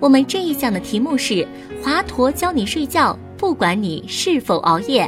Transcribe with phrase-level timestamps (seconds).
[0.00, 1.46] 我们这一讲的题目是
[1.82, 5.06] 华佗教你睡觉，不管你是否熬夜。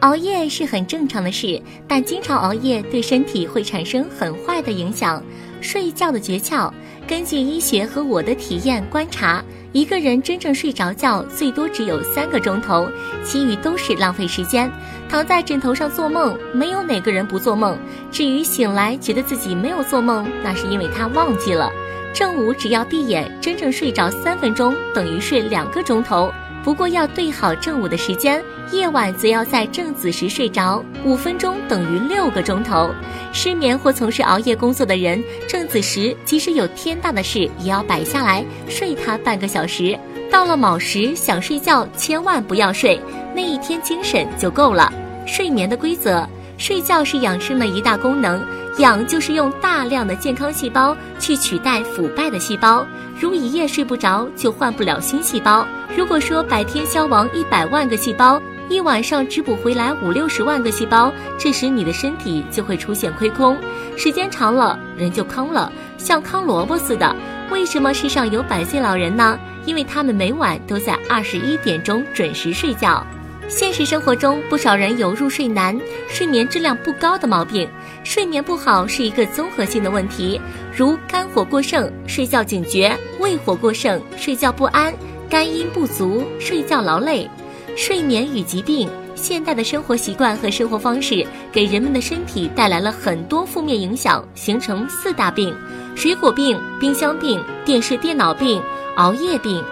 [0.00, 5.22] 熬夜是很正常的事，但经常熬夜对身体会产生很坏的影响。
[5.60, 6.68] 睡觉的诀窍，
[7.06, 12.88] 根据医学和我的体验观察，一个人真正睡着觉最多只有三个钟头，
[13.24, 14.68] 其余都是浪费时间。
[15.08, 17.78] 躺在枕头上做梦，没有哪个人不做梦。
[18.10, 21.70] 至于醒来觉得自己没有做梦，那是因为他忘记了。
[22.12, 26.32] 正午只要闭眼，真正睡着三分钟等于睡两个钟头。
[26.62, 32.90] 不过要对好正午的时间，夜晚则要在正子时睡着，五分钟等于六个钟头。
[33.32, 39.98] 失眠或从事熬夜工作的人，正子时即使有天大的事，也要摆下来睡它半个小时。
[40.30, 43.00] 到了卯时想睡觉，千万不要睡，
[43.34, 44.92] 那一天精神就够了。
[45.26, 46.28] 睡眠的规则。
[46.58, 48.40] 睡觉是养生的一大功能，
[48.78, 52.86] 养就是用大量的健康细胞去取代腐败的细胞。
[53.20, 55.66] 如一夜睡不着，就换不了新细胞。
[55.96, 63.56] 如果说白天消亡一百万个细胞，一晚上只补回来五六十万个细胞，这时你的身体就会出现亏空。
[63.96, 67.14] 时间长了，人就康了，像康萝卜似的。
[67.50, 69.38] 为什么世上有百岁老人呢？
[69.66, 73.06] 因为他们每晚都在二十一点钟准时睡觉。
[73.48, 77.68] 现实生活中，不少人有入睡难、睡眠质量不高的毛病。
[78.02, 80.40] 睡眠不好是一个综合性的问题，
[80.74, 84.92] 如肝火过盛、睡觉警觉；胃火过盛、睡觉不安；
[85.28, 87.28] 肝阴不足、睡觉劳累。
[87.76, 95.54] 睡眠与疾病，现代的生活习惯和生活方式给人们的身体带来了很多负面影响，形成四大病：
[95.94, 98.60] 水果病、冰箱病、电视电脑病、
[98.96, 99.62] 熬夜病。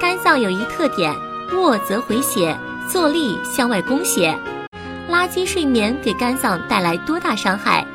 [0.00, 1.14] 肝脏有一特点，
[1.56, 2.56] 卧则回血。
[2.90, 4.34] 坐立向外供血，
[5.10, 7.86] 垃圾睡眠给肝脏带来多大伤害？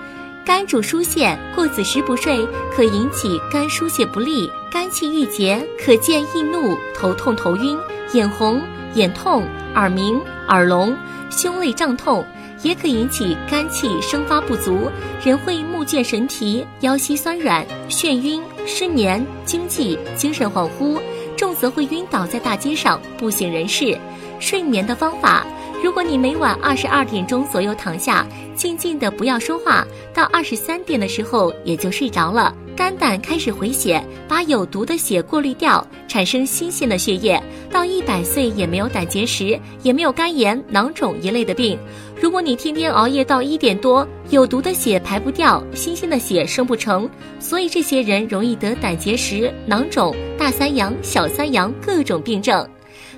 [0.46, 7.76] 肝主疏泄，过子时不睡可引起肝疏泄不利，肝气郁结，可见易怒、头痛、头晕、
[8.14, 8.62] 眼红、
[8.94, 10.96] 眼痛、耳鸣、耳聋、
[11.32, 12.24] 胸肋胀痛，
[12.62, 14.92] 也可引起肝气生发不足，
[15.24, 21.00] 人会目眩神疲、腰膝酸软、眩晕、失眠、惊悸、精神恍惚，
[21.36, 23.98] 重则会晕倒在大街上，不省人事。
[24.40, 25.46] 睡眠的方法，
[25.84, 32.54] 如果你每晚二十二点钟左右躺下，静静的不要说话，到二十三点的时候也就睡着了。
[32.76, 37.42] 肝胆开始回血，把有毒的血过滤掉，产生新鲜的血液。
[37.70, 41.78] 到一百岁也没有胆结石，也没有肝炎、囊肿一类的病。
[42.20, 47.08] 如果你天天熬夜到一点多，有毒的血排不掉，新鲜的血生不成，
[47.40, 52.68] 所以这些人容易得胆结石、囊肿、大三阳、小三阳各种病症。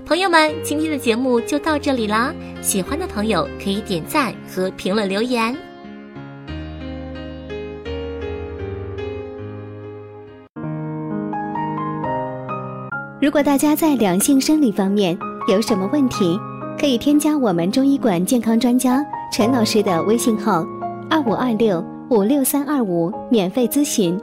[0.06, 2.32] 朋友们，今天的节目就到这里啦！
[2.62, 5.58] 喜欢的朋友可以点赞和评论留言。
[13.20, 15.18] 如果大家在两性生理方面
[15.50, 16.40] 有什么问题，
[16.80, 20.64] 可以添加我们中医馆健康专家陈老师的微信号：
[21.10, 24.16] 二五二六五六三二五，免费咨询。